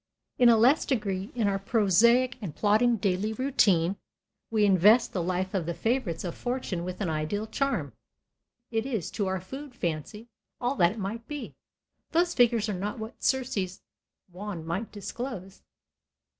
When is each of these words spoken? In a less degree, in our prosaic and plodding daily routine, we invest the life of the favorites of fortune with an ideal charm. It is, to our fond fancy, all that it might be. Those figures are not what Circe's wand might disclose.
In 0.39 0.49
a 0.49 0.57
less 0.57 0.83
degree, 0.83 1.31
in 1.35 1.47
our 1.47 1.59
prosaic 1.59 2.35
and 2.41 2.55
plodding 2.55 2.97
daily 2.97 3.33
routine, 3.33 3.97
we 4.49 4.65
invest 4.65 5.13
the 5.13 5.21
life 5.21 5.53
of 5.53 5.67
the 5.67 5.75
favorites 5.75 6.23
of 6.23 6.33
fortune 6.33 6.83
with 6.83 7.01
an 7.01 7.09
ideal 7.11 7.45
charm. 7.45 7.93
It 8.71 8.87
is, 8.87 9.11
to 9.11 9.27
our 9.27 9.39
fond 9.39 9.75
fancy, 9.75 10.27
all 10.59 10.73
that 10.77 10.93
it 10.93 10.97
might 10.97 11.27
be. 11.27 11.53
Those 12.13 12.33
figures 12.33 12.67
are 12.67 12.73
not 12.73 12.97
what 12.97 13.23
Circe's 13.23 13.83
wand 14.31 14.65
might 14.65 14.91
disclose. 14.91 15.61